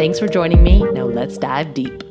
[0.00, 0.78] Thanks for joining me.
[0.80, 2.02] Now let's dive deep.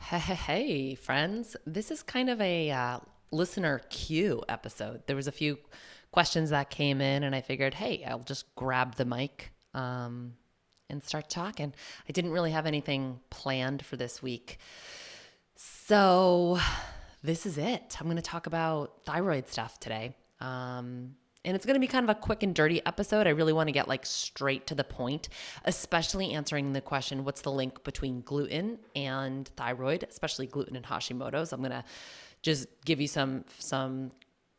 [0.00, 1.54] Hey, hey, hey, friends.
[1.66, 5.02] This is kind of a uh, listener Q episode.
[5.06, 5.58] There was a few
[6.12, 10.32] questions that came in, and I figured, hey, I'll just grab the mic um,
[10.88, 11.74] and start talking.
[12.08, 14.56] I didn't really have anything planned for this week.
[15.56, 16.58] So,
[17.22, 17.98] this is it.
[18.00, 20.16] I'm going to talk about thyroid stuff today.
[20.40, 21.16] Um,
[21.46, 23.26] and it's going to be kind of a quick and dirty episode.
[23.26, 25.28] I really want to get like straight to the point,
[25.64, 31.52] especially answering the question what's the link between gluten and thyroid, especially gluten and Hashimoto's.
[31.52, 31.84] I'm going to
[32.42, 34.10] just give you some some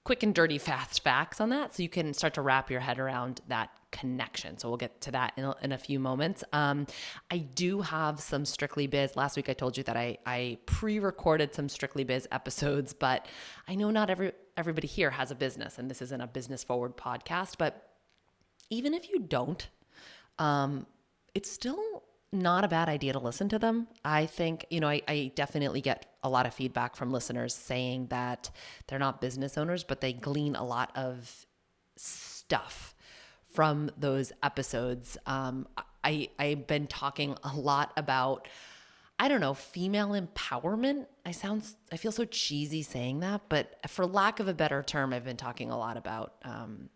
[0.08, 2.98] quick and dirty fast facts on that so you can start to wrap your head
[2.98, 4.58] around that connection.
[4.58, 6.46] So we'll get to that in a, in a few moments.
[6.54, 6.88] Um,
[7.30, 9.18] I do have some Strictly Biz.
[9.18, 13.28] Last week I told you that I, I pre-recorded some Strictly Biz episodes, but
[13.68, 16.96] I know not every everybody here has a business and this isn't a business forward
[16.96, 17.90] podcast, but
[18.70, 19.68] even if you don't,
[20.40, 20.86] um,
[21.36, 23.88] it's still not a bad idea to listen to them.
[24.04, 28.08] I think, you know, I, I, definitely get a lot of feedback from listeners saying
[28.08, 28.52] that
[28.88, 31.46] they're not business owners, but they glean a lot of
[31.96, 32.96] stuff
[33.54, 35.18] from those episodes.
[35.26, 35.68] Um,
[36.04, 38.48] I, I've been talking a lot about,
[39.18, 41.08] I don't know, female empowerment.
[41.26, 41.64] I sound,
[41.94, 45.38] I feel so cheesy saying that, but for lack of a better term, I've been
[45.38, 46.90] talking a lot about um,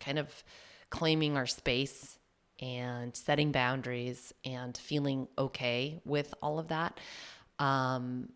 [0.00, 0.44] kind of
[0.90, 2.18] claiming our space
[2.60, 6.98] and setting boundaries and feeling okay with all of that.
[7.58, 8.30] Um,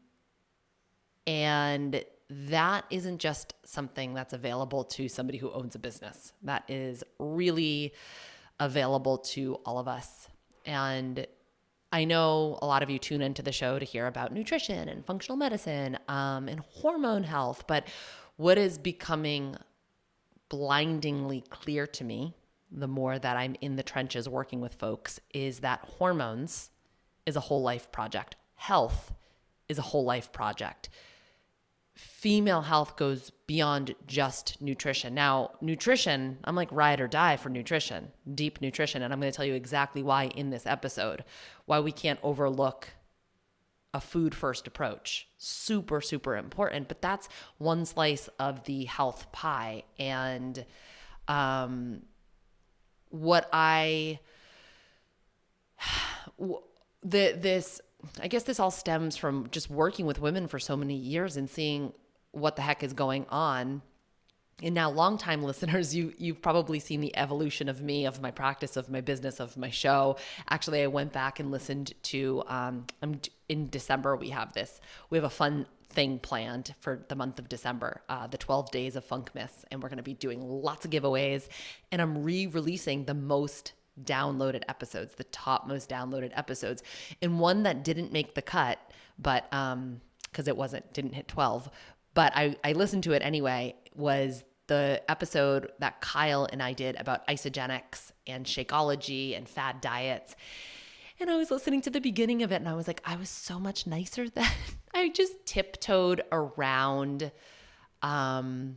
[1.26, 6.32] and that isn't just something that's available to somebody who owns a business.
[6.42, 7.92] That is really
[8.60, 10.28] available to all of us.
[10.64, 11.26] And
[11.92, 15.04] I know a lot of you tune into the show to hear about nutrition and
[15.04, 17.86] functional medicine um, and hormone health, but
[18.36, 19.56] what is becoming
[20.48, 22.34] blindingly clear to me
[22.74, 26.70] the more that I'm in the trenches working with folks is that hormones
[27.24, 28.36] is a whole life project.
[28.56, 29.12] Health
[29.68, 30.88] is a whole life project.
[31.94, 35.14] Female health goes beyond just nutrition.
[35.14, 39.02] Now, nutrition, I'm like ride or die for nutrition, deep nutrition.
[39.02, 41.24] And I'm going to tell you exactly why in this episode,
[41.66, 42.88] why we can't overlook
[43.92, 45.28] a food first approach.
[45.38, 46.88] Super, super important.
[46.88, 49.84] But that's one slice of the health pie.
[49.96, 50.66] And,
[51.28, 52.02] um,
[53.14, 54.18] what I
[56.38, 56.58] the
[57.02, 57.80] this
[58.20, 61.48] I guess this all stems from just working with women for so many years and
[61.48, 61.92] seeing
[62.32, 63.82] what the heck is going on.
[64.62, 68.76] And now longtime listeners, you you've probably seen the evolution of me, of my practice,
[68.76, 70.16] of my business, of my show.
[70.50, 74.80] Actually, I went back and listened to um I'm in December we have this.
[75.08, 78.96] We have a fun thing planned for the month of December, uh, the 12 days
[78.96, 79.64] of Funk Myths.
[79.70, 81.48] And we're going to be doing lots of giveaways.
[81.90, 83.72] And I'm re releasing the most
[84.02, 86.82] downloaded episodes, the top most downloaded episodes.
[87.22, 88.78] And one that didn't make the cut,
[89.18, 91.70] but um, because it wasn't, didn't hit 12,
[92.14, 96.96] but I, I listened to it anyway, was the episode that Kyle and I did
[96.96, 100.34] about Isagenix and Shakeology and fad diets.
[101.24, 103.30] And I was listening to the beginning of it and I was like, I was
[103.30, 104.46] so much nicer then.
[104.94, 107.32] I just tiptoed around
[108.02, 108.76] um,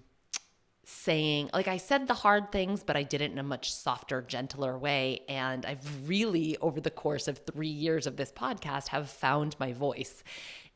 [0.86, 4.22] saying, like, I said the hard things, but I did it in a much softer,
[4.22, 5.24] gentler way.
[5.28, 9.74] And I've really, over the course of three years of this podcast, have found my
[9.74, 10.24] voice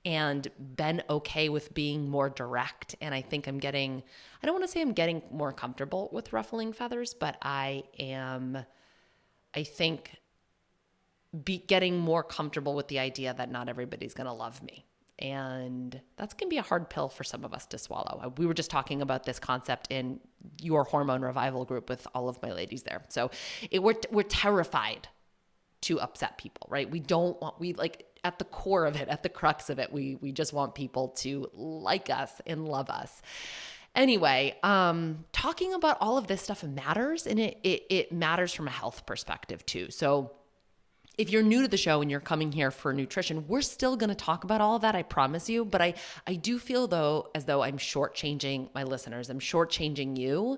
[0.03, 0.45] and
[0.75, 2.97] been okay with being more direct.
[2.99, 4.03] And I think I'm getting,
[4.43, 8.57] I don't want to say I'm getting more comfortable with ruffling feathers, but I am,
[9.55, 10.17] I think
[11.43, 14.85] be getting more comfortable with the idea that not everybody's going to love me.
[15.19, 18.33] And that's going to be a hard pill for some of us to swallow.
[18.37, 20.19] We were just talking about this concept in
[20.59, 23.03] your hormone revival group with all of my ladies there.
[23.09, 23.29] So
[23.69, 25.07] it, we're, we're terrified
[25.81, 26.89] to upset people, right?
[26.89, 29.91] We don't want we like at the core of it, at the crux of it,
[29.91, 33.21] we we just want people to like us and love us.
[33.95, 38.67] Anyway, um, talking about all of this stuff matters, and it, it it matters from
[38.67, 39.89] a health perspective too.
[39.89, 40.31] So
[41.17, 44.09] if you're new to the show and you're coming here for nutrition, we're still going
[44.09, 45.65] to talk about all of that, I promise you.
[45.65, 45.93] But I,
[46.25, 49.29] I do feel though as though I'm shortchanging my listeners.
[49.29, 50.57] I'm shortchanging you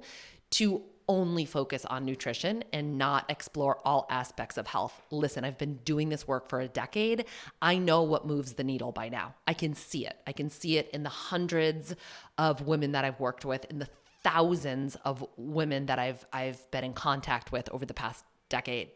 [0.51, 5.01] to only focus on nutrition and not explore all aspects of health.
[5.11, 7.25] Listen, I've been doing this work for a decade.
[7.61, 9.35] I know what moves the needle by now.
[9.47, 10.15] I can see it.
[10.25, 11.95] I can see it in the hundreds
[12.37, 13.89] of women that I've worked with, in the
[14.23, 18.89] thousands of women that I've I've been in contact with over the past decade.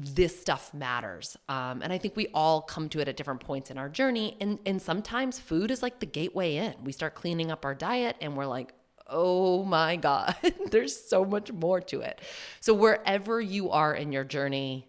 [0.00, 1.36] This stuff matters.
[1.48, 4.36] Um, and I think we all come to it at different points in our journey.
[4.40, 6.74] And, and sometimes food is like the gateway in.
[6.84, 8.72] We start cleaning up our diet and we're like,
[9.08, 10.36] oh my God,
[10.70, 12.20] there's so much more to it.
[12.60, 14.86] So, wherever you are in your journey,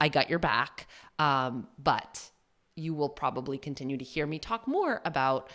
[0.00, 0.88] I got your back.
[1.18, 2.30] Um, but
[2.74, 5.48] you will probably continue to hear me talk more about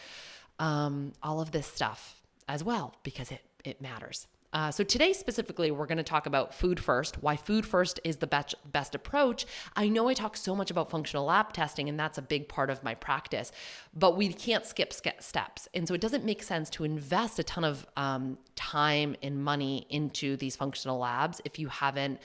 [0.60, 4.28] um, all of this stuff as well because it, it matters.
[4.52, 7.22] Uh, so today specifically, we're going to talk about food first.
[7.22, 9.46] Why food first is the best best approach.
[9.76, 12.72] I know I talk so much about functional lab testing, and that's a big part
[12.72, 13.52] of my practice,
[13.94, 17.64] but we can't skip steps, and so it doesn't make sense to invest a ton
[17.64, 22.20] of um, time and money into these functional labs if you haven't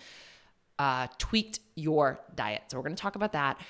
[0.78, 2.62] uh, tweaked your diet.
[2.68, 3.60] So we're going to talk about that.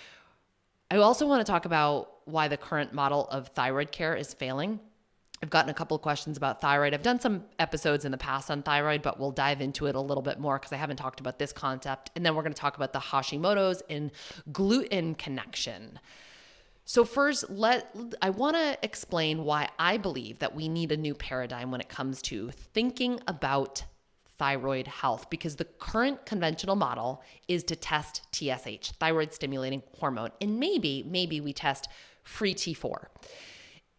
[0.92, 4.78] I also want to talk about why the current model of thyroid care is failing
[5.42, 6.94] I've gotten a couple of questions about thyroid.
[6.94, 10.00] I've done some episodes in the past on thyroid, but we'll dive into it a
[10.00, 12.10] little bit more because I haven't talked about this concept.
[12.16, 14.10] And then we're going to talk about the Hashimoto's and
[14.52, 15.98] gluten connection.
[16.86, 21.14] So first, let I want to explain why I believe that we need a new
[21.14, 23.84] paradigm when it comes to thinking about
[24.38, 30.58] thyroid health because the current conventional model is to test TSH, thyroid stimulating hormone, and
[30.58, 31.88] maybe maybe we test
[32.22, 33.06] free T4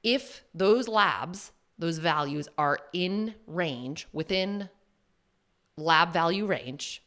[0.06, 4.70] if those labs, those values are in range, within
[5.78, 7.02] lab value range,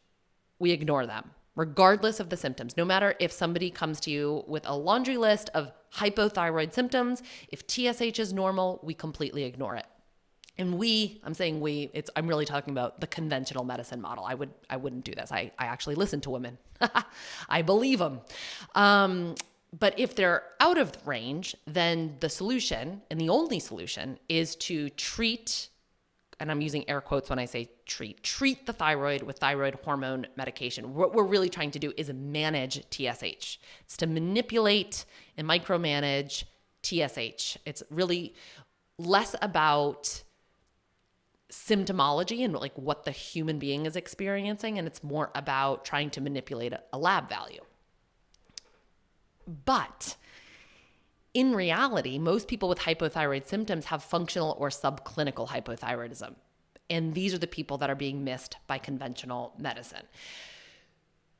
[0.59, 2.75] we ignore them, regardless of the symptoms.
[2.75, 7.65] No matter if somebody comes to you with a laundry list of hypothyroid symptoms, if
[7.65, 9.85] TSH is normal, we completely ignore it.
[10.57, 14.25] And we, I'm saying we, it's I'm really talking about the conventional medicine model.
[14.25, 15.31] I would I wouldn't do this.
[15.31, 16.57] I, I actually listen to women.
[17.49, 18.19] I believe them.
[18.75, 19.35] Um,
[19.77, 24.89] but if they're out of range, then the solution and the only solution is to
[24.91, 25.69] treat,
[26.39, 30.25] and I'm using air quotes when I say treat, treat the thyroid with thyroid hormone
[30.35, 30.95] medication.
[30.95, 33.59] What we're really trying to do is manage TSH.
[33.81, 35.05] It's to manipulate
[35.37, 36.45] and micromanage
[36.81, 37.57] TSH.
[37.65, 38.33] It's really
[38.97, 40.23] less about
[41.51, 46.21] symptomology and like what the human being is experiencing and it's more about trying to
[46.21, 47.61] manipulate a, lab value
[49.65, 50.15] but
[51.33, 56.35] in reality, most people with hypothyroid symptoms have functional or subclinical hypothyroidism.
[56.89, 60.07] And these are the people that are being missed by conventional medicine.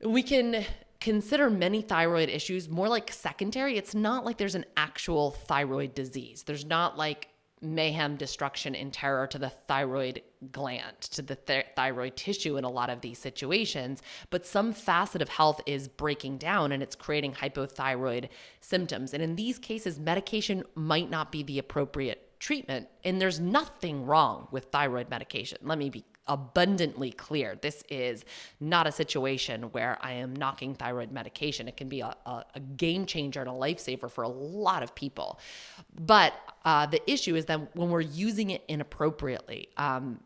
[0.03, 0.65] We can
[0.99, 3.77] consider many thyroid issues more like secondary.
[3.77, 6.43] It's not like there's an actual thyroid disease.
[6.43, 7.29] There's not like
[7.61, 10.21] mayhem, destruction, and terror to the thyroid
[10.51, 14.01] gland, to the th- thyroid tissue in a lot of these situations.
[14.29, 18.29] But some facet of health is breaking down and it's creating hypothyroid
[18.61, 19.13] symptoms.
[19.13, 22.87] And in these cases, medication might not be the appropriate treatment.
[23.03, 25.57] And there's nothing wrong with thyroid medication.
[25.61, 27.57] Let me be abundantly clear.
[27.61, 28.23] This is
[28.61, 31.67] not a situation where I am knocking thyroid medication.
[31.67, 34.95] It can be a, a, a game changer and a lifesaver for a lot of
[34.95, 35.39] people.
[35.99, 36.33] But
[36.63, 40.21] uh, the issue is that when we're using it inappropriately, um,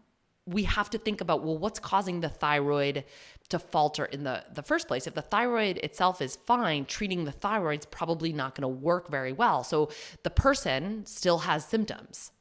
[0.46, 3.06] we have to think about well, what's causing the thyroid
[3.48, 5.08] to falter in the, the first place?
[5.08, 9.32] If the thyroid itself is fine, treating the thyroid's probably not going to work very
[9.32, 9.64] well.
[9.64, 9.90] So
[10.24, 12.32] the person still has symptoms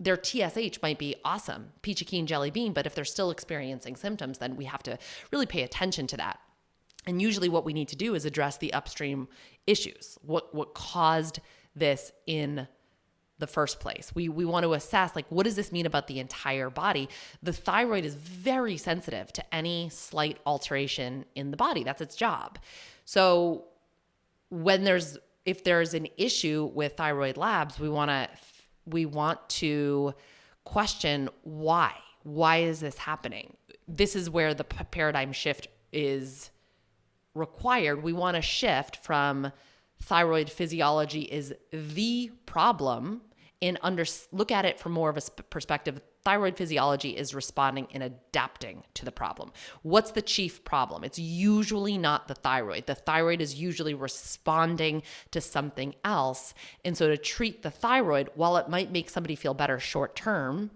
[0.00, 4.38] their TSH might be awesome, peachy keen jelly bean, but if they're still experiencing symptoms,
[4.38, 4.98] then we have to
[5.30, 6.40] really pay attention to that.
[7.06, 9.28] And usually what we need to do is address the upstream
[9.66, 10.18] issues.
[10.22, 11.40] What what caused
[11.76, 12.66] this in
[13.38, 14.12] the first place.
[14.14, 17.08] We we want to assess like what does this mean about the entire body?
[17.42, 21.82] The thyroid is very sensitive to any slight alteration in the body.
[21.82, 22.58] That's its job.
[23.04, 23.64] So
[24.50, 28.28] when there's if there's an issue with thyroid labs, we want to
[28.86, 30.14] we want to
[30.64, 31.94] question why.
[32.22, 33.56] Why is this happening?
[33.88, 36.50] This is where the paradigm shift is
[37.34, 38.02] required.
[38.02, 39.52] We want to shift from
[40.02, 43.22] thyroid physiology is the problem
[43.62, 48.02] and under look at it from more of a perspective thyroid physiology is responding and
[48.02, 49.52] adapting to the problem.
[49.82, 51.04] What's the chief problem?
[51.04, 52.86] It's usually not the thyroid.
[52.86, 56.54] The thyroid is usually responding to something else.
[56.84, 60.70] And so to treat the thyroid while it might make somebody feel better short term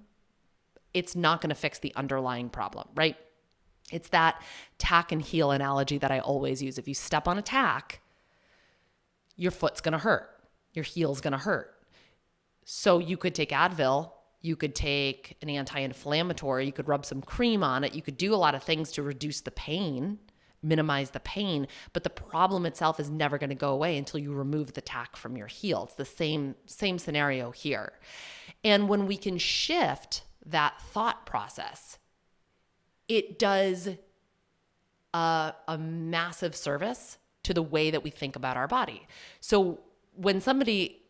[0.93, 3.17] it's not going to fix the underlying problem right?
[3.91, 4.41] It's that
[4.79, 6.79] tack and heel analogy that i always use.
[6.79, 8.01] If you step on a tack
[9.37, 10.31] your foot's going to hurt.
[10.75, 11.74] Your heel's going to hurt
[12.65, 17.23] so you could take Advil, you could take an anti inflammatory, you could rub some
[17.23, 20.19] cream on it, you could do a lot of things to reduce the pain,
[20.63, 24.33] minimize the pain, but the problem itself is never going to go away until you
[24.33, 25.85] remove the tack from your heel.
[25.85, 27.93] It's the same same scenario here.
[28.63, 31.99] And when we can shift that thought process,
[33.09, 33.91] it does
[35.13, 39.07] a, a massive service to the way that we think about our body.
[39.41, 39.81] So
[40.17, 41.04] when somebody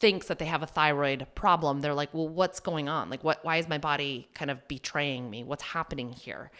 [0.00, 3.10] thinks that they have a thyroid problem, they're like, well, what's going on?
[3.10, 5.42] Like, what, why is my body kind of betraying me?
[5.42, 6.50] What's happening here?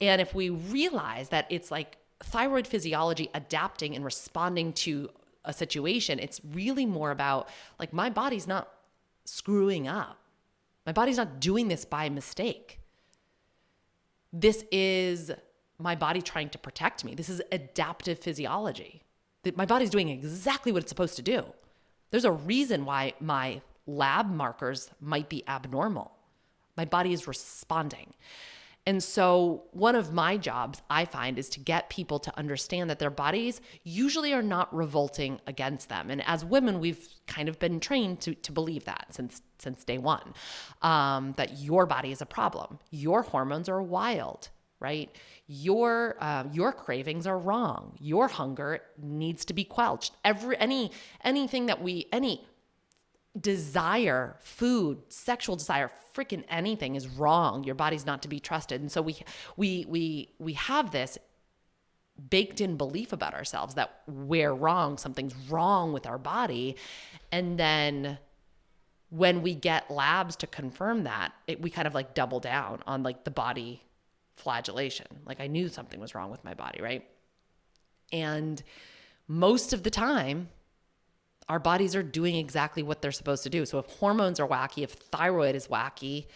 [0.00, 5.08] And if we realize that it's like thyroid physiology adapting and responding to
[5.44, 7.48] a situation, it's really more about
[7.78, 8.68] like, my body's not
[9.24, 10.18] screwing up.
[10.84, 12.80] My body's not doing this by mistake.
[14.32, 15.30] This is
[15.78, 17.14] my body trying to protect me.
[17.14, 19.02] This is adaptive physiology.
[19.44, 21.44] That my body's doing exactly what it's supposed to do.
[22.14, 26.12] There's a reason why my lab markers might be abnormal.
[26.76, 28.14] My body is responding.
[28.86, 33.00] And so, one of my jobs I find is to get people to understand that
[33.00, 36.08] their bodies usually are not revolting against them.
[36.08, 39.98] And as women, we've kind of been trained to, to believe that since, since day
[39.98, 40.34] one
[40.82, 42.78] um, that your body is a problem.
[42.92, 44.50] Your hormones are wild
[44.80, 45.10] right?
[45.46, 47.96] Your uh, your cravings are wrong.
[48.00, 50.10] Your hunger needs to be quelled.
[50.24, 52.46] Every any anything that we any
[53.38, 57.64] desire, food, sexual desire, freaking anything is wrong.
[57.64, 58.80] Your body's not to be trusted.
[58.80, 59.16] And so we
[59.56, 61.18] we we we have this
[62.30, 66.76] baked in belief about ourselves that we're wrong, something's wrong with our body.
[67.32, 68.18] And then
[69.10, 73.02] when we get labs to confirm that, it, we kind of like double down on
[73.02, 73.82] like the body
[74.36, 75.06] flagellation.
[75.26, 77.04] Like I knew something was wrong with my body, right?
[78.12, 78.62] And
[79.26, 80.48] most of the time,
[81.48, 83.66] our bodies are doing exactly what they're supposed to do.
[83.66, 86.26] So if hormones are wacky, if thyroid is wacky,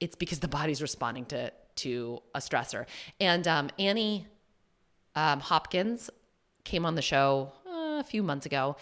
[0.00, 2.86] it's because the body's responding to to a stressor.
[3.20, 4.26] And um, Annie
[5.16, 6.08] um, Hopkins
[6.62, 8.76] came on the show uh, a few months ago,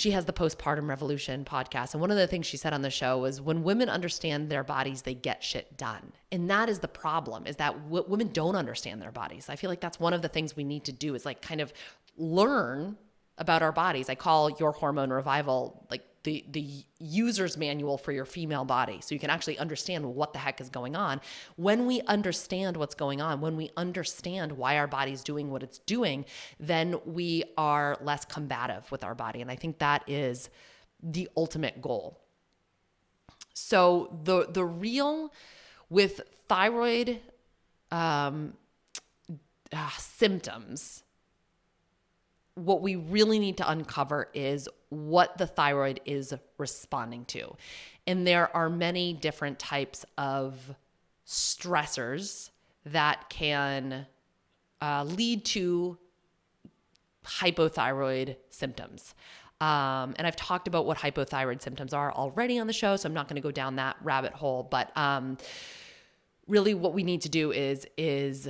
[0.00, 1.92] she has the postpartum revolution podcast.
[1.92, 4.64] And one of the things she said on the show was when women understand their
[4.64, 6.12] bodies they get shit done.
[6.32, 9.50] And that is the problem is that w- women don't understand their bodies.
[9.50, 11.60] I feel like that's one of the things we need to do is like kind
[11.60, 11.74] of
[12.16, 12.96] learn
[13.36, 14.08] about our bodies.
[14.08, 19.14] I call your hormone revival like the the user's manual for your female body so
[19.14, 21.20] you can actually understand what the heck is going on.
[21.56, 25.78] When we understand what's going on when we understand why our body's doing what it's
[25.80, 26.24] doing
[26.58, 29.40] then we are less combative with our body.
[29.40, 30.50] And i think that is
[31.02, 32.20] the ultimate goal.
[33.54, 35.32] So the the real
[35.88, 37.20] with thyroid
[37.90, 38.54] um,
[39.72, 41.02] uh, symptoms
[42.64, 47.56] what we really need to uncover is what the thyroid is responding to.
[48.06, 50.74] And there are many different types of
[51.26, 52.50] stressors
[52.84, 54.06] that can
[54.82, 55.98] uh, lead to
[57.24, 59.14] hypothyroid symptoms.
[59.60, 63.14] Um, and I've talked about what hypothyroid symptoms are already on the show, so I'm
[63.14, 64.66] not going to go down that rabbit hole.
[64.68, 65.36] But um,
[66.46, 68.48] really, what we need to do is is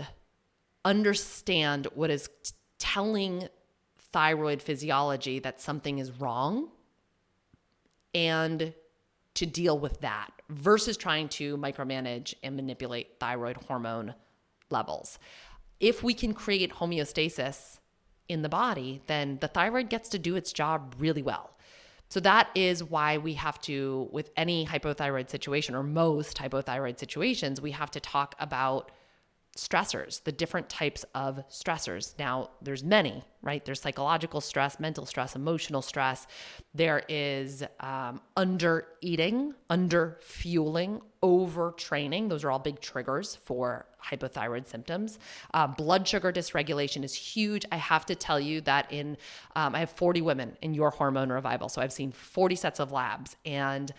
[0.84, 2.30] understand what is
[2.78, 3.48] telling
[4.12, 6.68] thyroid physiology that something is wrong
[8.14, 8.74] and
[9.34, 14.14] to deal with that versus trying to micromanage and manipulate thyroid hormone
[14.70, 15.18] levels.
[15.78, 17.78] If we can create homeostasis
[18.28, 21.50] in the body, then the thyroid gets to do its job really well.
[22.08, 27.60] So that is why we have to, with any hypothyroid situation or most hypothyroid situations,
[27.60, 28.90] we have to talk about
[29.56, 32.14] stressors, the different types of stressors.
[32.18, 33.64] Now, there's many, right?
[33.64, 36.26] There's psychological stress, mental stress, emotional stress.
[36.72, 42.28] There is um, under eating, under fueling, overtraining.
[42.28, 45.18] Those are all big triggers for hypothyroid symptoms.
[45.52, 47.64] Uh, blood sugar dysregulation is huge.
[47.72, 49.16] I have to tell you that in,
[49.56, 51.68] um, I have 40 women in your hormone revival.
[51.68, 53.92] So I've seen 40 sets of labs and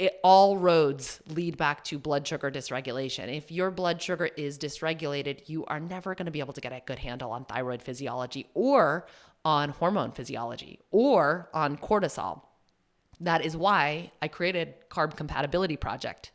[0.00, 3.36] it, all roads lead back to blood sugar dysregulation.
[3.36, 6.72] If your blood sugar is dysregulated, you are never going to be able to get
[6.72, 9.06] a good handle on thyroid physiology or
[9.44, 12.40] on hormone physiology or on cortisol.
[13.20, 16.32] That is why I created Carb Compatibility Project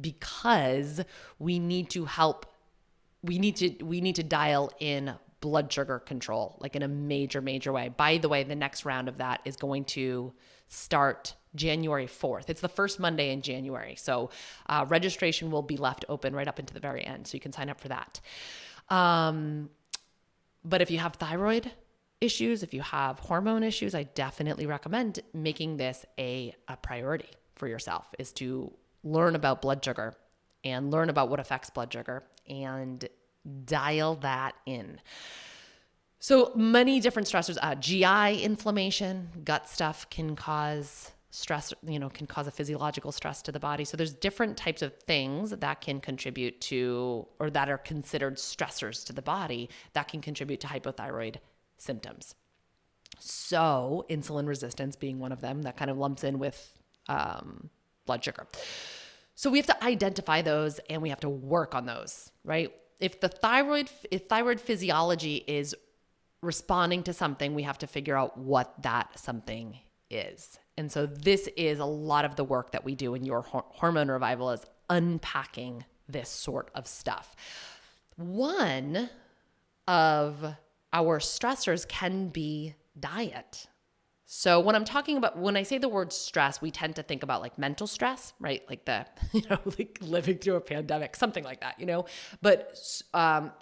[0.00, 1.00] because
[1.40, 2.46] we need to help
[3.22, 7.40] we need to we need to dial in blood sugar control like in a major
[7.40, 7.88] major way.
[7.88, 10.32] By the way, the next round of that is going to
[10.68, 12.44] start January 4th.
[12.48, 13.96] It's the first Monday in January.
[13.96, 14.30] So
[14.68, 17.26] uh, registration will be left open right up into the very end.
[17.26, 18.20] So you can sign up for that.
[18.88, 19.70] Um,
[20.64, 21.72] but if you have thyroid
[22.20, 27.66] issues, if you have hormone issues, I definitely recommend making this a, a priority for
[27.66, 30.14] yourself is to learn about blood sugar
[30.64, 33.08] and learn about what affects blood sugar and
[33.64, 35.00] dial that in.
[36.18, 42.26] So many different stressors, uh, GI inflammation, gut stuff can cause stress, you know, can
[42.26, 43.84] cause a physiological stress to the body.
[43.84, 49.04] So there's different types of things that can contribute to, or that are considered stressors
[49.06, 51.36] to the body that can contribute to hypothyroid
[51.78, 52.34] symptoms.
[53.18, 56.72] So insulin resistance being one of them that kind of lumps in with
[57.08, 57.70] um,
[58.06, 58.46] blood sugar.
[59.34, 62.72] So we have to identify those and we have to work on those, right?
[62.98, 65.74] If the thyroid if thyroid physiology is
[66.42, 69.78] responding to something, we have to figure out what that something
[70.10, 70.58] is.
[70.80, 74.10] And so this is a lot of the work that we do in your hormone
[74.10, 77.36] revival is unpacking this sort of stuff.
[78.16, 79.10] One
[79.86, 80.54] of
[80.90, 83.66] our stressors can be diet.
[84.24, 87.22] So when I'm talking about when I say the word stress, we tend to think
[87.22, 88.62] about like mental stress, right?
[88.66, 92.06] Like the you know like living through a pandemic, something like that, you know.
[92.40, 92.80] But
[93.12, 93.52] um,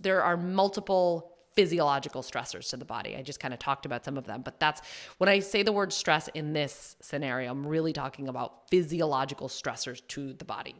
[0.00, 3.16] there are multiple physiological stressors to the body.
[3.16, 4.82] I just kind of talked about some of them, but that's
[5.18, 10.06] when I say the word stress in this scenario, I'm really talking about physiological stressors
[10.08, 10.76] to the body.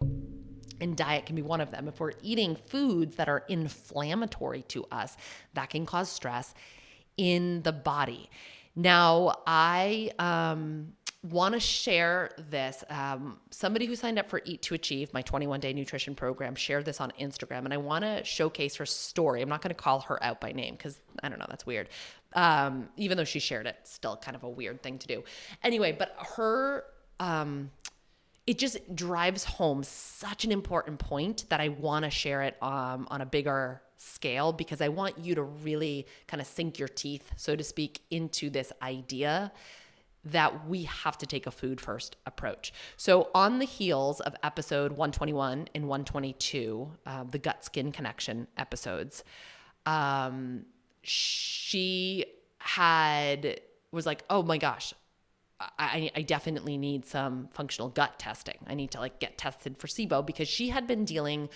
[0.78, 1.88] And diet can be one of them.
[1.88, 5.16] If we're eating foods that are inflammatory to us,
[5.54, 6.52] that can cause stress
[7.16, 8.28] in the body.
[8.74, 10.92] Now, I um,
[11.30, 12.84] want to share this.
[12.90, 16.84] Um, somebody who signed up for Eat to Achieve, my 21 day nutrition program, shared
[16.84, 19.42] this on Instagram, and I want to showcase her story.
[19.42, 21.88] I'm not going to call her out by name because I don't know, that's weird.
[22.34, 25.24] Um, even though she shared it, still kind of a weird thing to do.
[25.62, 26.84] Anyway, but her.
[27.18, 27.70] Um,
[28.46, 33.08] it just drives home such an important point that I want to share it um,
[33.10, 37.32] on a bigger scale because I want you to really kind of sink your teeth,
[37.36, 39.50] so to speak, into this idea
[40.26, 42.72] that we have to take a food first approach.
[42.96, 49.24] So, on the heels of episode 121 and 122, uh, the gut skin connection episodes,
[49.86, 50.66] um,
[51.02, 52.24] she
[52.58, 53.60] had
[53.92, 54.92] was like, oh my gosh,
[55.60, 58.58] I, I definitely need some functional gut testing.
[58.66, 61.48] I need to like get tested for SIBO because she had been dealing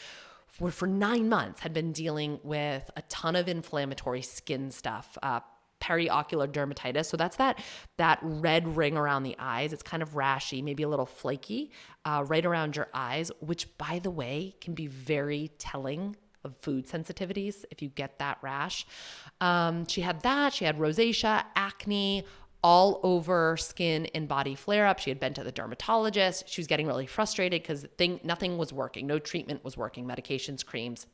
[0.46, 5.40] for, for nine months, had been dealing with a ton of inflammatory skin stuff, uh,
[5.80, 7.06] periocular dermatitis.
[7.06, 7.58] So that's that
[7.98, 9.72] that red ring around the eyes.
[9.72, 11.72] It's kind of rashy, maybe a little flaky,
[12.04, 16.86] uh, right around your eyes, which by the way can be very telling of food
[16.86, 18.86] sensitivities if you get that rash.
[19.40, 20.52] Um, she had that.
[20.54, 22.24] She had rosacea, acne.
[22.62, 24.98] All over skin and body flare up.
[24.98, 26.46] She had been to the dermatologist.
[26.46, 27.86] She was getting really frustrated because
[28.22, 29.06] nothing was working.
[29.06, 30.04] No treatment was working.
[30.04, 31.06] Medications, creams,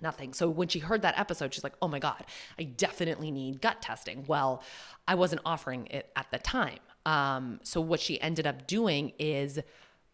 [0.00, 0.32] nothing.
[0.32, 2.24] So when she heard that episode, she's like, oh my God,
[2.58, 4.24] I definitely need gut testing.
[4.26, 4.62] Well,
[5.06, 6.78] I wasn't offering it at the time.
[7.04, 9.58] Um, so what she ended up doing is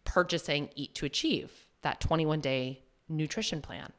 [0.05, 3.91] purchasing Eat to Achieve, that 21 day nutrition plan.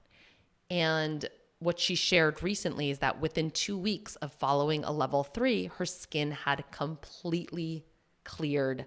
[0.71, 5.67] And what she shared recently is that within two weeks of following a level three,
[5.67, 7.85] her skin had completely
[8.25, 8.87] cleared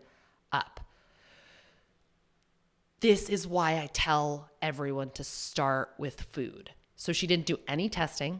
[0.52, 0.80] up.
[3.00, 6.72] This is why I tell everyone to start with food.
[7.04, 8.40] So she didn't do any testing.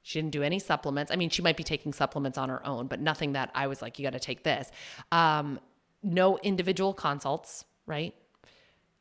[0.00, 1.10] She didn't do any supplements.
[1.10, 3.82] I mean, she might be taking supplements on her own, but nothing that I was
[3.82, 4.70] like, you got to take this.
[5.10, 5.58] Um,
[6.04, 8.14] no individual consults, right?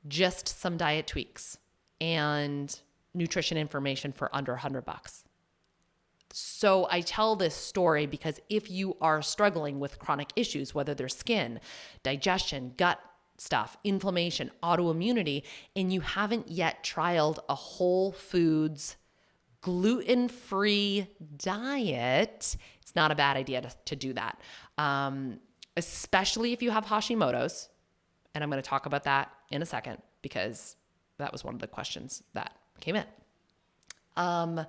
[0.07, 1.59] Just some diet tweaks
[2.01, 2.79] and
[3.13, 5.23] nutrition information for under 100 bucks.
[6.33, 11.09] So I tell this story because if you are struggling with chronic issues, whether they're
[11.09, 11.59] skin,
[12.01, 12.99] digestion, gut
[13.37, 15.43] stuff, inflammation, autoimmunity,
[15.75, 18.95] and you haven't yet trialed a whole foods,
[19.61, 24.39] gluten free diet, it's not a bad idea to, to do that.
[24.77, 25.39] Um,
[25.77, 27.69] especially if you have Hashimoto's.
[28.33, 30.75] And I'm going to talk about that in a second because
[31.17, 33.05] that was one of the questions that came in.
[34.17, 34.65] Um,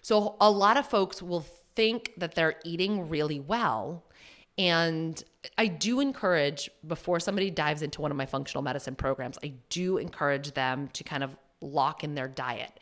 [0.00, 4.04] so, a lot of folks will think that they're eating really well
[4.56, 5.22] and
[5.58, 9.98] I do encourage before somebody dives into one of my functional medicine programs, I do
[9.98, 12.78] encourage them to kind of lock in their diet.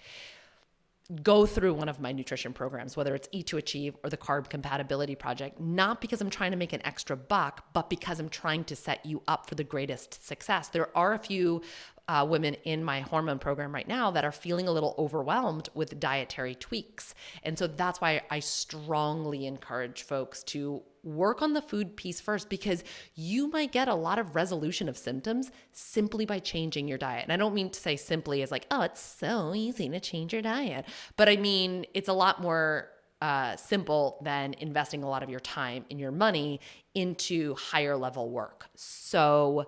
[1.23, 4.49] go through one of my nutrition programs, whether it's Eat to Achieve or the Carb
[4.49, 8.65] Compatibility Project, not because I'm trying to make an extra buck, but because I'm trying
[8.65, 10.69] to set you up for the greatest success.
[10.69, 11.61] There are a few
[12.09, 16.01] uh, women in my hormone program right now that are feeling a little overwhelmed with
[16.01, 17.15] dietary tweaks.
[17.43, 22.49] And so that's why I strongly encourage folks to work on the food piece first
[22.49, 22.83] because
[23.15, 27.25] you might get a lot of resolution of symptoms simply by changing your diet.
[27.25, 30.33] And I don't mean to say simply as like, oh, it's so easy to change
[30.33, 30.87] your diet,
[31.17, 32.91] but I mean, it's a lot more
[33.21, 36.61] uh, simple than investing a lot of your time and your money
[36.95, 38.67] into higher level work.
[38.75, 39.67] So,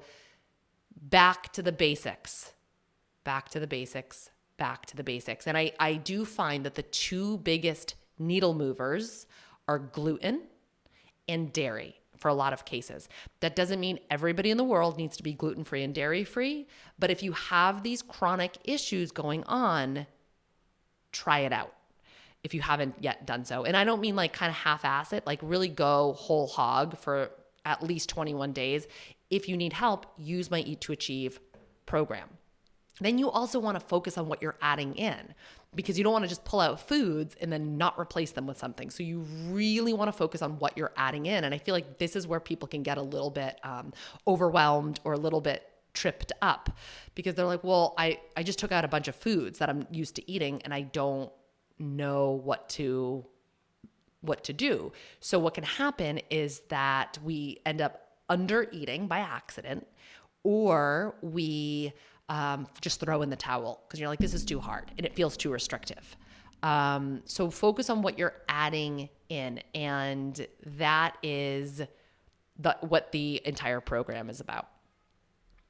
[0.94, 2.52] back to the basics,
[3.24, 5.46] back to the basics, back to the basics.
[5.46, 9.26] And I, I do find that the two biggest needle movers
[9.68, 10.42] are gluten
[11.28, 13.08] and dairy for a lot of cases.
[13.40, 16.66] That doesn't mean everybody in the world needs to be gluten free and dairy free,
[16.98, 20.06] but if you have these chronic issues going on,
[21.12, 21.72] try it out
[22.42, 23.64] if you haven't yet done so.
[23.64, 26.96] And I don't mean like kind of half ass it, like really go whole hog
[26.98, 27.30] for
[27.64, 28.86] at least 21 days.
[29.30, 31.40] If you need help, use my Eat to Achieve
[31.84, 32.28] program.
[33.00, 35.34] Then you also want to focus on what you're adding in
[35.74, 38.58] because you don't want to just pull out foods and then not replace them with
[38.58, 38.88] something.
[38.88, 41.44] So you really want to focus on what you're adding in.
[41.44, 43.92] And I feel like this is where people can get a little bit um,
[44.26, 46.70] overwhelmed or a little bit tripped up
[47.14, 49.86] because they're like, well, I, I just took out a bunch of foods that I'm
[49.90, 51.30] used to eating and I don't
[51.78, 53.26] know what to
[54.22, 54.92] what to do.
[55.20, 59.86] So what can happen is that we end up under eating by accident
[60.42, 61.92] or we
[62.28, 65.14] um, just throw in the towel because you're like, this is too hard and it
[65.14, 66.16] feels too restrictive.
[66.62, 71.82] Um, so focus on what you're adding in, and that is
[72.58, 74.68] the, what the entire program is about.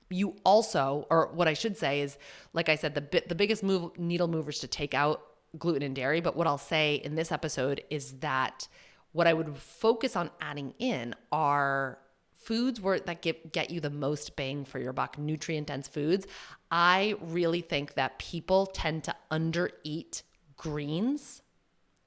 [0.08, 2.16] You also, or what I should say is,
[2.52, 5.20] like I said, the the biggest move needle movers to take out
[5.58, 6.20] gluten and dairy.
[6.20, 8.68] But what I'll say in this episode is that
[9.10, 11.98] what I would focus on adding in are
[12.46, 16.26] foods that get get you the most bang for your buck, nutrient dense foods.
[16.70, 20.22] I really think that people tend to undereat
[20.56, 21.42] greens.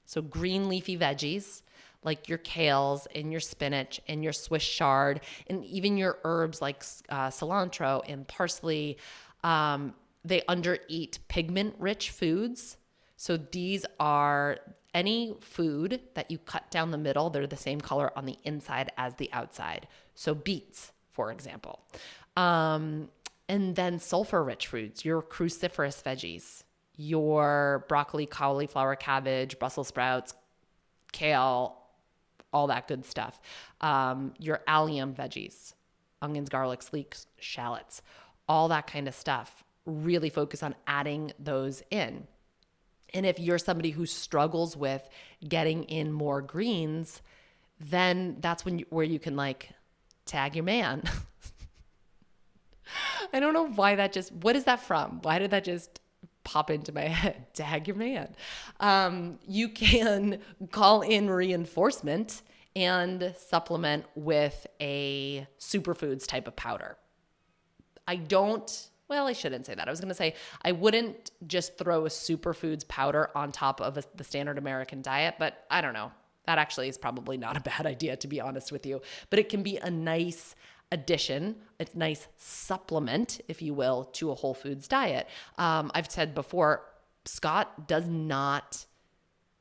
[0.06, 1.62] So green leafy veggies
[2.04, 6.84] like your kales and your spinach and your Swiss chard and even your herbs like
[7.10, 8.98] uh, cilantro and parsley.
[9.44, 12.78] Um, they undereat pigment rich foods.
[13.18, 14.60] So these are
[14.94, 18.92] any food that you cut down the middle, they're the same color on the inside
[18.98, 19.88] as the outside.
[20.20, 21.80] So beets, for example.
[22.36, 23.08] Um,
[23.48, 26.64] and then sulfur rich foods, your cruciferous veggies,
[26.98, 30.34] your broccoli, cauliflower, cabbage, Brussels sprouts,
[31.14, 31.78] kale,
[32.52, 33.40] all that good stuff.
[33.80, 35.74] Um, your allium veggies,
[36.22, 38.02] onions, garlics, leeks, shallots,
[38.50, 39.64] all that kind of stuff.
[39.86, 42.28] Really focus on adding those in.
[43.14, 45.08] And if you're somebody who struggles with
[45.48, 47.22] getting in more greens,
[47.80, 49.70] then that's when you, where you can like
[50.30, 51.04] tag your man.
[53.34, 55.20] I don't know why that just what is that from?
[55.22, 56.00] Why did that just
[56.44, 57.54] pop into my head?
[57.54, 58.36] Tag your man.
[58.80, 60.40] Um, you can
[60.72, 62.42] call in reinforcement
[62.76, 66.98] and supplement with a superfoods type of powder.
[68.08, 69.88] I don't well, I shouldn't say that.
[69.88, 73.98] I was going to say I wouldn't just throw a superfoods powder on top of
[73.98, 76.12] a, the standard American diet, but I don't know.
[76.50, 79.04] That actually is probably not a bad idea, to be honest with you.
[79.30, 80.56] But it can be a nice
[80.92, 85.28] addition, a nice supplement, if you will, to a whole foods diet.
[85.60, 86.86] Um, I've said before,
[87.26, 88.88] Scott does not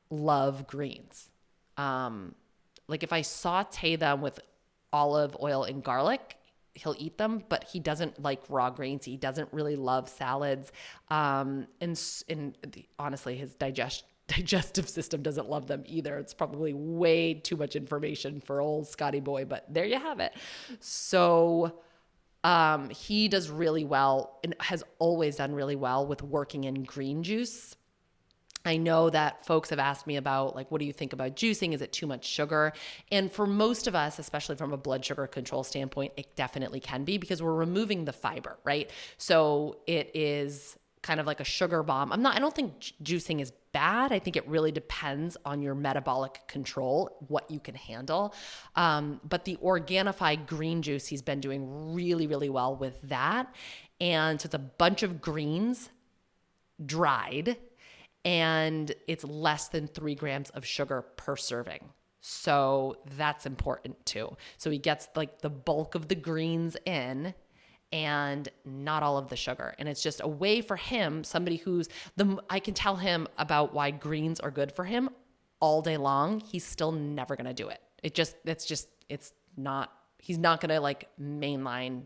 [0.09, 1.29] love greens.
[1.77, 2.33] Um,
[2.87, 4.39] like if I saute them with
[4.91, 6.37] olive oil and garlic,
[6.73, 9.05] he'll eat them, but he doesn't like raw greens.
[9.05, 10.71] He doesn't really love salads.
[11.09, 12.57] Um, and and
[12.97, 16.17] honestly, his digest digestive system doesn't love them either.
[16.17, 20.33] It's probably way too much information for old Scotty boy, but there you have it.
[20.79, 21.79] So
[22.43, 27.23] um, he does really well and has always done really well with working in green
[27.23, 27.75] juice.
[28.65, 31.73] I know that folks have asked me about, like, what do you think about juicing?
[31.73, 32.73] Is it too much sugar?
[33.11, 37.05] And for most of us, especially from a blood sugar control standpoint, it definitely can
[37.05, 38.91] be because we're removing the fiber, right?
[39.17, 42.11] So it is kind of like a sugar bomb.
[42.11, 44.11] I'm not, I don't think juicing is bad.
[44.11, 48.33] I think it really depends on your metabolic control, what you can handle.
[48.75, 53.53] Um, but the Organifi green juice, he's been doing really, really well with that.
[54.01, 55.89] And so it's a bunch of greens
[56.85, 57.57] dried
[58.25, 61.89] and it's less than three grams of sugar per serving.
[62.21, 64.35] So that's important too.
[64.57, 67.33] So he gets like the bulk of the greens in
[67.91, 69.73] and not all of the sugar.
[69.79, 73.73] And it's just a way for him, somebody who's the I can tell him about
[73.73, 75.09] why greens are good for him
[75.59, 76.39] all day long.
[76.39, 77.81] He's still never going to do it.
[78.03, 82.03] It just it's just it's not he's not going to like mainline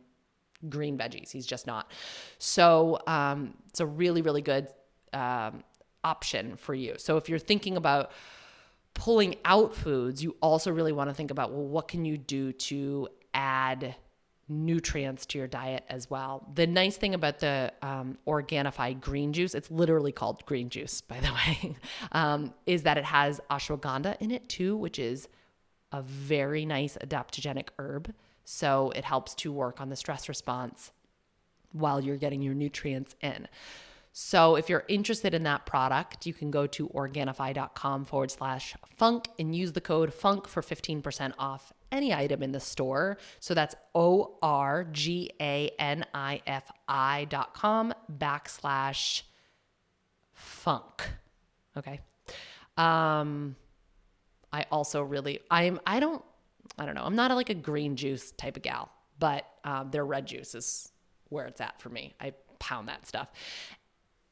[0.70, 1.32] green veggies.
[1.32, 1.92] He's just not.
[2.38, 4.68] So um, it's a really really good
[5.12, 5.64] um,
[6.04, 6.96] option for you.
[6.98, 8.12] So if you're thinking about
[8.94, 12.54] pulling out foods, you also really want to think about well, what can you do
[12.54, 13.96] to add
[14.50, 16.48] nutrients to your diet as well.
[16.54, 21.20] The nice thing about the um, Organifi green juice, it's literally called green juice, by
[21.20, 21.32] the
[21.64, 21.76] way,
[22.12, 25.28] um, is that it has ashwagandha in it too, which is
[25.92, 28.14] a very nice adaptogenic herb.
[28.44, 30.92] So it helps to work on the stress response
[31.72, 33.48] while you're getting your nutrients in.
[34.16, 39.28] So if you're interested in that product, you can go to Organifi.com forward slash funk
[39.40, 43.18] and use the code funk for 15% off any item in the store.
[43.40, 49.22] So that's O R G A N I F I dot com backslash
[50.34, 51.10] funk.
[51.78, 52.02] Okay.
[52.76, 53.56] Um,
[54.52, 56.24] I also really, I'm, I don't,
[56.78, 59.92] I don't know, I'm not a, like a green juice type of gal, but um,
[59.92, 60.92] their red juice is
[61.30, 62.14] where it's at for me.
[62.20, 63.30] I pound that stuff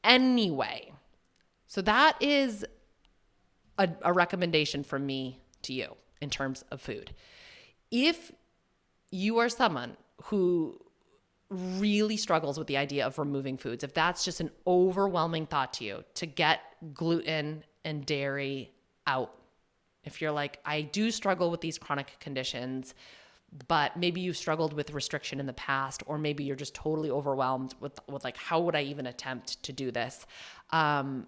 [0.02, 0.92] anyway.
[1.66, 2.64] So that is
[3.78, 7.14] a, a recommendation from me to you in terms of food.
[7.92, 8.32] If
[9.10, 10.80] you are someone who
[11.50, 15.84] really struggles with the idea of removing foods, if that's just an overwhelming thought to
[15.84, 16.60] you to get
[16.94, 18.72] gluten and dairy
[19.06, 19.34] out,
[20.04, 22.94] if you're like, I do struggle with these chronic conditions,
[23.68, 27.74] but maybe you've struggled with restriction in the past or maybe you're just totally overwhelmed
[27.80, 30.26] with with like how would i even attempt to do this?
[30.70, 31.26] Um,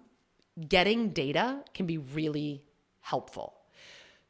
[0.67, 2.63] getting data can be really
[3.01, 3.53] helpful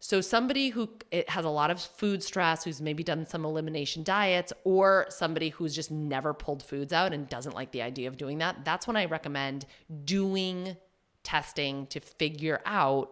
[0.05, 0.89] so somebody who
[1.27, 5.73] has a lot of food stress who's maybe done some elimination diets or somebody who's
[5.73, 8.95] just never pulled foods out and doesn't like the idea of doing that that's when
[8.95, 9.65] i recommend
[10.03, 10.75] doing
[11.23, 13.11] testing to figure out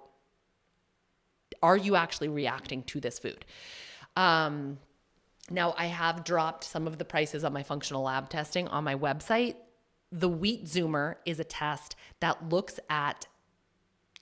[1.62, 3.46] are you actually reacting to this food
[4.16, 4.78] um,
[5.50, 8.96] now, I have dropped some of the prices on my functional lab testing on my
[8.96, 9.56] website.
[10.12, 13.28] The Wheat Zoomer is a test that looks at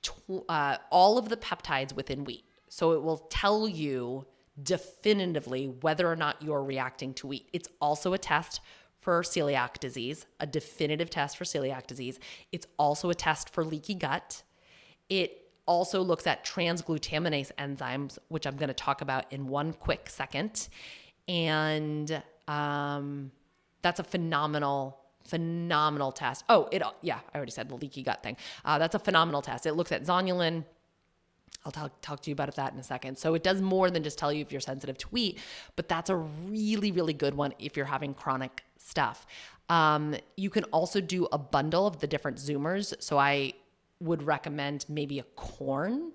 [0.01, 2.43] tw- uh, all of the peptides within wheat.
[2.71, 4.25] So it will tell you
[4.63, 7.49] definitively whether or not you're reacting to wheat.
[7.51, 8.61] It's also a test
[9.01, 12.17] for celiac disease, a definitive test for celiac disease.
[12.53, 14.43] It's also a test for leaky gut.
[15.09, 20.09] It also looks at transglutaminase enzymes, which I'm going to talk about in one quick
[20.09, 20.69] second.
[21.27, 23.33] And um,
[23.81, 26.45] that's a phenomenal phenomenal test.
[26.47, 28.37] Oh, it yeah, I already said the leaky gut thing.
[28.63, 29.65] Uh, that's a phenomenal test.
[29.65, 30.63] It looks at zonulin.
[31.65, 33.17] I'll talk, talk to you about that in a second.
[33.17, 35.39] So it does more than just tell you if you're sensitive to wheat,
[35.75, 39.27] but that's a really, really good one if you're having chronic stuff.
[39.69, 42.93] Um, you can also do a bundle of the different Zoomers.
[42.99, 43.53] So I
[43.99, 46.11] would recommend maybe a corn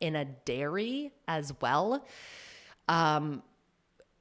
[0.00, 2.04] in a dairy as well.
[2.88, 3.42] Um,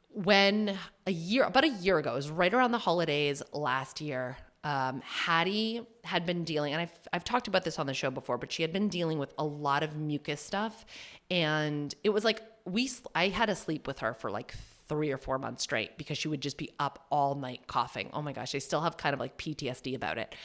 [0.10, 4.38] when a year, about a year ago, it was right around the holidays last year.
[4.64, 8.38] Um, Hattie had been dealing, and I've, I've talked about this on the show before,
[8.38, 10.86] but she had been dealing with a lot of mucus stuff.
[11.30, 14.54] And it was like, we, I had to sleep with her for like
[14.88, 18.10] three or four months straight because she would just be up all night coughing.
[18.14, 20.36] Oh my gosh, I still have kind of like PTSD about it.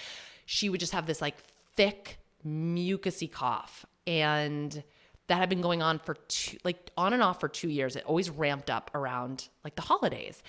[0.46, 1.36] She would just have this like
[1.76, 3.86] thick, mucusy cough.
[4.06, 4.82] And
[5.28, 7.96] that had been going on for two, like on and off for two years.
[7.96, 10.42] It always ramped up around like the holidays.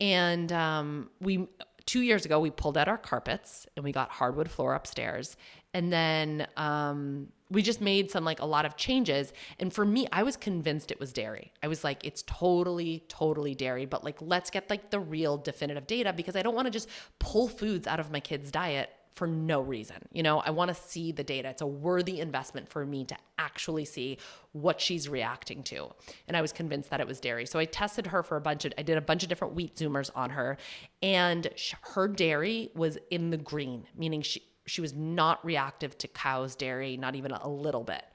[0.00, 1.46] And um, we,
[1.86, 5.36] two years ago, we pulled out our carpets and we got hardwood floor upstairs.
[5.72, 9.32] And then um, we just made some like a lot of changes.
[9.58, 11.52] And for me, I was convinced it was dairy.
[11.62, 15.86] I was like, it's totally, totally dairy, but like, let's get like the real definitive
[15.86, 16.88] data because I don't want to just
[17.18, 18.90] pull foods out of my kids' diet
[19.20, 19.98] for no reason.
[20.12, 21.50] You know, I want to see the data.
[21.50, 24.16] It's a worthy investment for me to actually see
[24.52, 25.90] what she's reacting to.
[26.26, 27.44] And I was convinced that it was dairy.
[27.44, 29.76] So I tested her for a bunch of, I did a bunch of different wheat
[29.76, 30.56] zoomers on her,
[31.02, 31.48] and
[31.82, 36.96] her dairy was in the green, meaning she, she was not reactive to cow's dairy,
[36.96, 38.06] not even a little bit.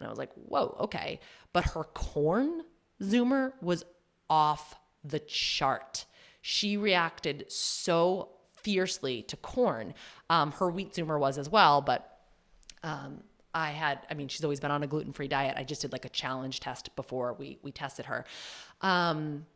[0.00, 1.20] And I was like, whoa, okay.
[1.52, 2.62] But her corn
[3.00, 3.84] zoomer was
[4.28, 6.04] off the chart.
[6.40, 8.30] She reacted so
[8.68, 9.94] fiercely to corn.
[10.28, 12.18] Um, her wheat zoomer was as well, but
[12.82, 13.22] um,
[13.54, 15.54] I had, I mean, she's always been on a gluten free diet.
[15.56, 18.26] I just did like a challenge test before we we tested her.
[18.82, 19.46] Um,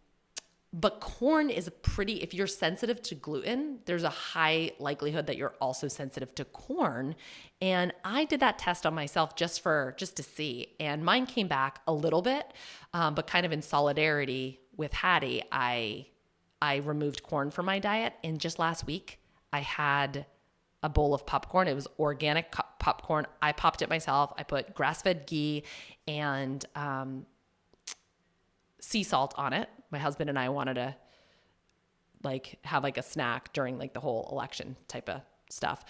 [0.72, 5.36] but corn is a pretty, if you're sensitive to gluten, there's a high likelihood that
[5.36, 7.14] you're also sensitive to corn.
[7.60, 10.68] And I did that test on myself just for, just to see.
[10.80, 12.54] And mine came back a little bit,
[12.94, 16.06] um, but kind of in solidarity with Hattie, I
[16.62, 18.14] I removed corn from my diet.
[18.22, 19.18] And just last week,
[19.52, 20.26] I had
[20.84, 21.66] a bowl of popcorn.
[21.66, 23.26] It was organic popcorn.
[23.42, 24.32] I popped it myself.
[24.38, 25.64] I put grass fed ghee
[26.06, 27.26] and um,
[28.80, 29.68] sea salt on it.
[29.90, 30.94] My husband and I wanted to
[32.22, 35.20] like have like a snack during like the whole election type of
[35.50, 35.84] stuff.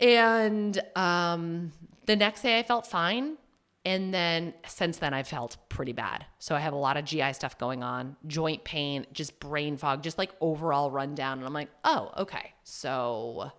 [0.00, 1.70] And um,
[2.06, 3.36] the next day I felt fine.
[3.84, 6.24] And then since then, I've felt pretty bad.
[6.38, 10.02] So I have a lot of GI stuff going on, joint pain, just brain fog,
[10.02, 11.38] just like overall rundown.
[11.38, 12.54] And I'm like, oh, okay.
[12.62, 13.50] So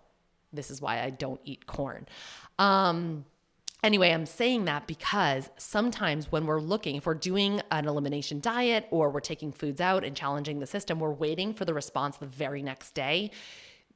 [0.53, 2.07] this is why I don't eat corn.
[2.57, 3.25] Um,
[3.83, 8.87] Anyway, I'm saying that because sometimes when we're looking, if we're doing an elimination diet
[8.91, 12.25] or we're taking foods out and challenging the system, we're waiting for the response the
[12.25, 13.29] very next day.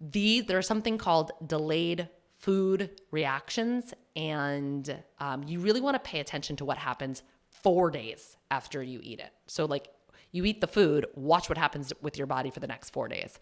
[0.02, 6.56] These there's something called delayed food reactions, and um, you really want to pay attention
[6.58, 9.32] to what happens four days after you eat it.
[9.48, 9.90] So, like,
[10.32, 13.40] you eat the food, watch what happens with your body for the next four days.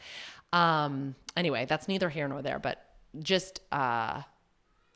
[0.53, 2.84] Um, anyway, that's neither here nor there, but
[3.19, 4.21] just uh,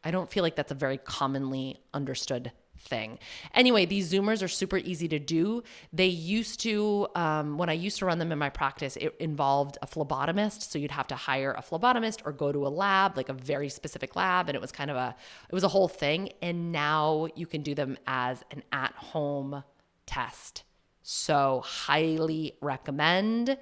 [0.03, 3.19] I don't feel like that's a very commonly understood thing.
[3.53, 5.63] Anyway, these Zoomers are super easy to do.
[5.93, 9.77] They used to, um, when I used to run them in my practice, it involved
[9.81, 10.63] a phlebotomist.
[10.63, 13.69] So you'd have to hire a phlebotomist or go to a lab, like a very
[13.69, 14.49] specific lab.
[14.49, 15.15] And it was kind of a,
[15.49, 16.31] it was a whole thing.
[16.41, 19.63] And now you can do them as an at home
[20.05, 20.63] test.
[21.03, 23.57] So highly recommend.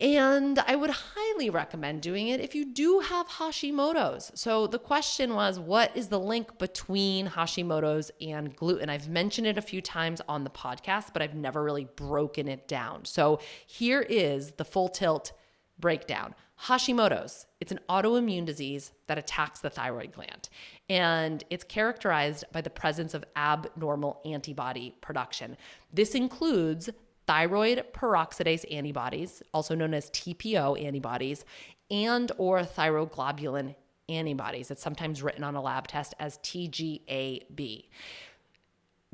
[0.00, 4.32] And I would highly recommend doing it if you do have Hashimoto's.
[4.34, 8.90] So the question was, what is the link between Hashimoto's and gluten?
[8.90, 12.66] I've mentioned it a few times on the podcast, but I've never really broken it
[12.66, 13.04] down.
[13.04, 15.32] So here is the full tilt
[15.78, 16.34] breakdown.
[16.66, 20.48] Hashimoto's, it's an autoimmune disease that attacks the thyroid gland.
[20.88, 25.56] And it's characterized by the presence of abnormal antibody production.
[25.92, 26.90] This includes
[27.26, 31.44] thyroid peroxidase antibodies, also known as TPO antibodies,
[31.90, 33.74] and or thyroglobulin
[34.08, 34.70] antibodies.
[34.70, 37.84] It's sometimes written on a lab test as TGAB.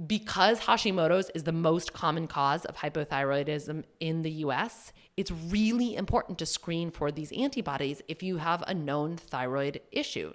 [0.07, 6.38] Because Hashimoto's is the most common cause of hypothyroidism in the US, it's really important
[6.38, 10.33] to screen for these antibodies if you have a known thyroid issue.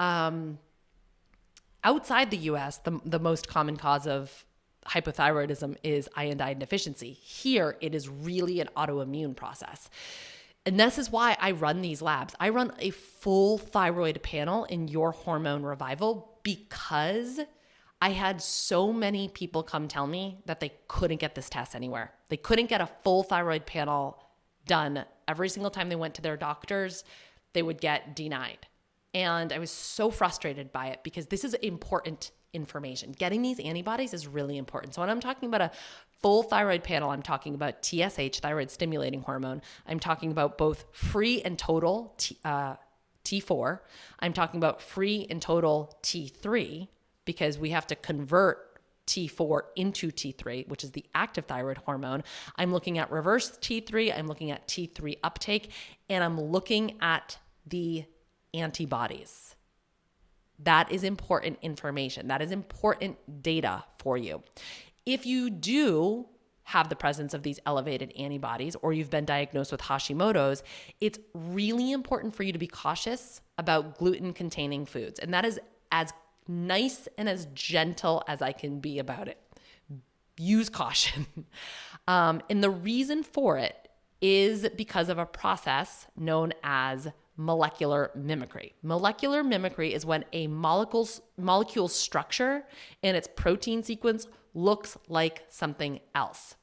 [0.00, 0.58] Um,
[1.84, 4.44] outside the US, the, the most common cause of
[4.86, 7.12] hypothyroidism is iodine deficiency.
[7.12, 9.88] Here, it is really an autoimmune process.
[10.66, 12.34] And this is why I run these labs.
[12.40, 17.40] I run a full thyroid panel in your hormone revival because
[18.00, 22.12] I had so many people come tell me that they couldn't get this test anywhere.
[22.28, 24.22] They couldn't get a full thyroid panel
[24.66, 25.04] done.
[25.28, 27.04] Every single time they went to their doctors,
[27.52, 28.66] they would get denied.
[29.12, 33.12] And I was so frustrated by it because this is important information.
[33.12, 34.94] Getting these antibodies is really important.
[34.94, 35.70] So when I'm talking about a
[36.22, 39.60] full thyroid panel, I'm talking about TSH, thyroid stimulating hormone.
[39.86, 42.76] I'm talking about both free and total T, uh,
[43.24, 43.80] T4.
[44.20, 46.88] I'm talking about free and total T3
[47.24, 48.74] because we have to convert
[49.06, 52.22] T4 into T3, which is the active thyroid hormone.
[52.56, 55.70] I'm looking at reverse T3, I'm looking at T3 uptake,
[56.08, 58.04] and I'm looking at the
[58.52, 59.53] antibodies.
[60.60, 62.28] That is important information.
[62.28, 64.42] That is important data for you.
[65.04, 66.26] If you do
[66.64, 70.62] have the presence of these elevated antibodies or you've been diagnosed with Hashimoto's,
[71.00, 75.18] it's really important for you to be cautious about gluten containing foods.
[75.18, 75.60] And that is
[75.92, 76.12] as
[76.48, 79.38] nice and as gentle as I can be about it.
[80.38, 81.26] Use caution.
[82.08, 83.88] um, and the reason for it
[84.20, 88.74] is because of a process known as molecular mimicry.
[88.82, 92.64] Molecular mimicry is when a molecule's molecule structure
[93.02, 96.54] and its protein sequence looks like something else.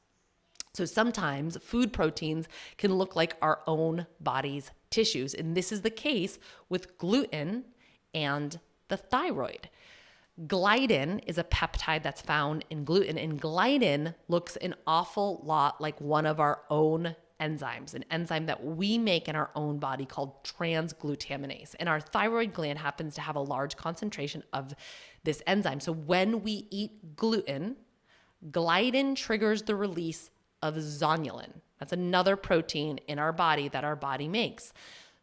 [0.74, 5.90] So sometimes food proteins can look like our own body's tissues, and this is the
[5.90, 6.38] case
[6.70, 7.64] with gluten
[8.14, 8.58] and
[8.88, 9.68] the thyroid.
[10.46, 16.00] Gliadin is a peptide that's found in gluten, and gliadin looks an awful lot like
[16.00, 20.44] one of our own enzymes, an enzyme that we make in our own body called
[20.44, 21.74] transglutaminase.
[21.80, 24.74] And our thyroid gland happens to have a large concentration of
[25.24, 25.80] this enzyme.
[25.80, 27.76] So when we eat gluten,
[28.50, 30.30] gliadin triggers the release
[30.62, 31.60] of zonulin.
[31.78, 34.72] That's another protein in our body that our body makes.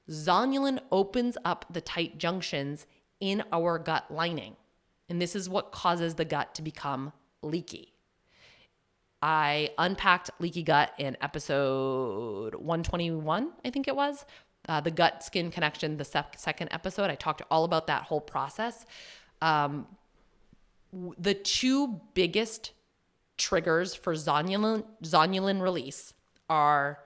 [0.09, 2.85] Zonulin opens up the tight junctions
[3.21, 4.57] in our gut lining.
[5.07, 7.93] And this is what causes the gut to become leaky.
[9.21, 14.25] I unpacked leaky gut in episode 121, I think it was.
[14.67, 17.09] Uh, the gut skin connection, the sec- second episode.
[17.09, 18.85] I talked all about that whole process.
[19.41, 19.87] Um,
[21.17, 22.71] the two biggest
[23.37, 26.13] triggers for zonulin, zonulin release
[26.49, 26.99] are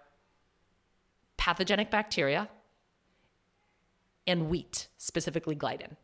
[1.37, 2.49] pathogenic bacteria
[4.25, 5.95] and wheat, specifically gliadin.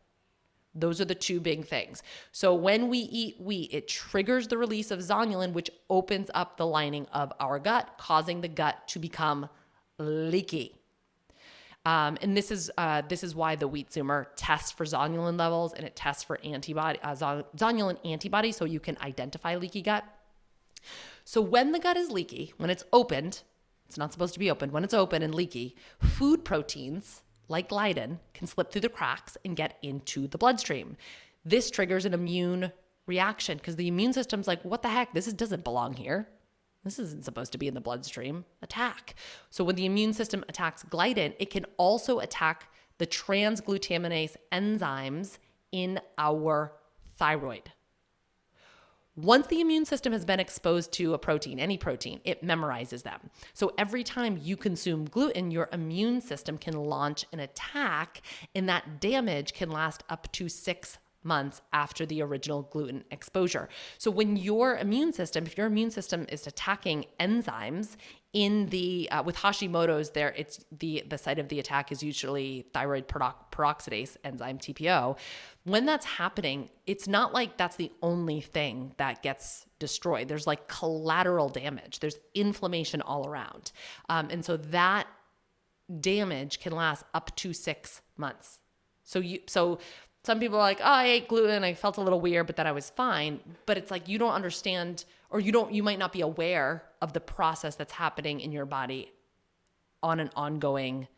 [0.74, 2.02] Those are the two big things.
[2.30, 6.66] So when we eat wheat, it triggers the release of zonulin, which opens up the
[6.66, 9.48] lining of our gut, causing the gut to become
[9.98, 10.76] leaky.
[11.86, 15.72] Um, and this is uh, this is why the wheat zoomer tests for zonulin levels
[15.72, 20.04] and it tests for antibody uh, zonulin antibodies, so you can identify leaky gut.
[21.24, 23.42] So when the gut is leaky, when it's opened,
[23.86, 24.72] it's not supposed to be opened.
[24.72, 29.56] When it's open and leaky, food proteins like gliadin, can slip through the cracks and
[29.56, 30.96] get into the bloodstream.
[31.44, 32.72] This triggers an immune
[33.06, 35.12] reaction because the immune system's like, what the heck?
[35.12, 36.28] This is, doesn't belong here.
[36.84, 38.44] This isn't supposed to be in the bloodstream.
[38.62, 39.14] Attack.
[39.50, 45.38] So when the immune system attacks gliadin, it can also attack the transglutaminase enzymes
[45.72, 46.72] in our
[47.16, 47.72] thyroid.
[49.16, 53.30] Once the immune system has been exposed to a protein, any protein, it memorizes them.
[53.52, 58.22] So every time you consume gluten, your immune system can launch an attack,
[58.54, 63.68] and that damage can last up to six months after the original gluten exposure.
[63.98, 67.96] So when your immune system, if your immune system is attacking enzymes
[68.32, 72.64] in the uh, with Hashimoto's, there it's the the site of the attack is usually
[72.72, 75.18] thyroid peroxidase enzyme TPO.
[75.64, 80.28] When that's happening, it's not like that's the only thing that gets destroyed.
[80.28, 81.98] There's like collateral damage.
[81.98, 83.72] There's inflammation all around,
[84.08, 85.08] um, and so that
[86.00, 88.60] damage can last up to six months.
[89.02, 89.80] So you so
[90.24, 91.64] some people are like, oh, I ate gluten.
[91.64, 93.40] I felt a little weird, but then I was fine.
[93.66, 97.12] But it's like you don't understand, or you don't, you might not be aware of
[97.14, 99.12] the process that's happening in your body
[100.02, 101.08] on an ongoing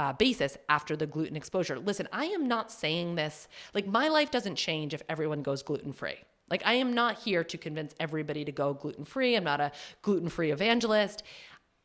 [0.00, 1.78] uh, basis after the gluten exposure.
[1.78, 5.92] Listen, I am not saying this, like, my life doesn't change if everyone goes gluten
[5.92, 6.16] free.
[6.50, 9.36] Like, I am not here to convince everybody to go gluten free.
[9.36, 9.70] I'm not a
[10.02, 11.22] gluten free evangelist.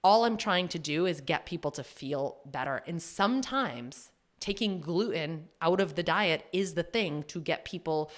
[0.04, 2.82] All I'm trying to do is get people to feel better.
[2.88, 8.12] And sometimes taking gluten out of the diet is the thing to get people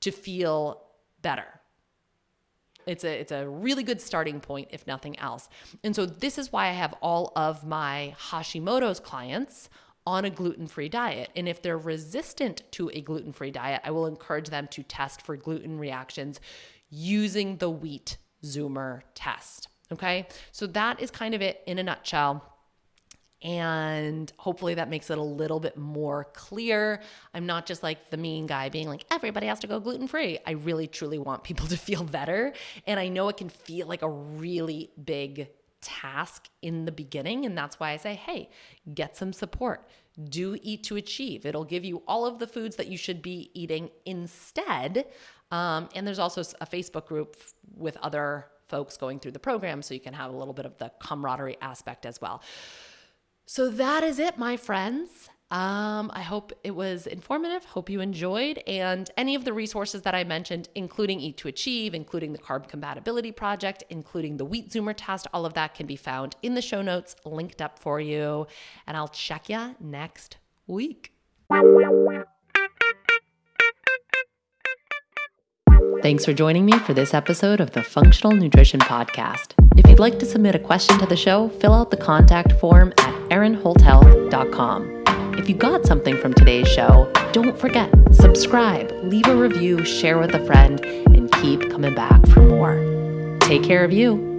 [0.00, 0.82] to feel
[1.22, 1.60] better.
[2.86, 5.48] It's a it's a really good starting point if nothing else.
[5.84, 9.68] And so this is why I have all of my Hashimoto's clients
[10.06, 11.30] on a gluten-free diet.
[11.36, 15.36] And if they're resistant to a gluten-free diet, I will encourage them to test for
[15.36, 16.40] gluten reactions
[16.88, 19.68] using the wheat zoomer test.
[19.92, 20.26] Okay?
[20.52, 22.49] So that is kind of it in a nutshell.
[23.42, 27.00] And hopefully that makes it a little bit more clear.
[27.32, 30.38] I'm not just like the mean guy being like, everybody has to go gluten free.
[30.46, 32.52] I really, truly want people to feel better.
[32.86, 35.48] And I know it can feel like a really big
[35.80, 37.46] task in the beginning.
[37.46, 38.50] And that's why I say, hey,
[38.92, 39.88] get some support.
[40.22, 41.46] Do eat to achieve.
[41.46, 45.06] It'll give you all of the foods that you should be eating instead.
[45.50, 47.36] Um, and there's also a Facebook group
[47.74, 50.76] with other folks going through the program so you can have a little bit of
[50.78, 52.42] the camaraderie aspect as well.
[53.52, 55.28] So that is it, my friends.
[55.50, 57.64] Um, I hope it was informative.
[57.64, 58.58] Hope you enjoyed.
[58.58, 62.68] And any of the resources that I mentioned, including Eat to Achieve, including the Carb
[62.68, 66.62] Compatibility Project, including the Wheat Zoomer test, all of that can be found in the
[66.62, 68.46] show notes, linked up for you.
[68.86, 70.36] And I'll check you next
[70.68, 71.12] week.
[76.02, 79.54] Thanks for joining me for this episode of the Functional Nutrition Podcast.
[79.76, 82.92] If you'd like to submit a question to the show, fill out the contact form
[82.98, 85.04] at erinholthealth.com.
[85.38, 90.34] If you got something from today's show, don't forget, subscribe, leave a review, share with
[90.34, 93.38] a friend, and keep coming back for more.
[93.40, 94.29] Take care of you.